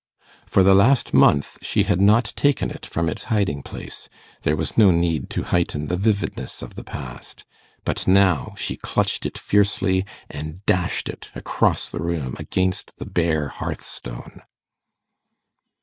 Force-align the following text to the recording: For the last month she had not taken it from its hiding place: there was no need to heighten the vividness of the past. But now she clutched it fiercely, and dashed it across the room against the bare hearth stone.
For 0.47 0.63
the 0.63 0.73
last 0.73 1.13
month 1.13 1.59
she 1.61 1.83
had 1.83 2.01
not 2.01 2.33
taken 2.35 2.71
it 2.71 2.87
from 2.87 3.07
its 3.07 3.25
hiding 3.25 3.61
place: 3.61 4.09
there 4.41 4.55
was 4.55 4.75
no 4.75 4.89
need 4.89 5.29
to 5.29 5.43
heighten 5.43 5.89
the 5.89 5.95
vividness 5.95 6.63
of 6.63 6.73
the 6.73 6.83
past. 6.83 7.45
But 7.85 8.07
now 8.07 8.55
she 8.57 8.77
clutched 8.77 9.27
it 9.27 9.37
fiercely, 9.37 10.03
and 10.27 10.65
dashed 10.65 11.07
it 11.07 11.29
across 11.35 11.87
the 11.87 12.01
room 12.01 12.35
against 12.39 12.97
the 12.97 13.05
bare 13.05 13.49
hearth 13.49 13.83
stone. 13.83 14.41